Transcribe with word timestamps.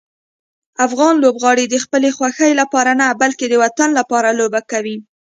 افغان 0.85 1.13
لوبغاړي 1.23 1.65
د 1.69 1.75
خپلې 1.83 2.09
خوښۍ 2.17 2.51
لپاره 2.61 2.91
نه، 3.01 3.07
بلکې 3.21 3.45
د 3.49 3.53
وطن 3.63 3.89
لپاره 3.99 4.29
لوبه 4.39 4.61
کوي. 4.71 4.97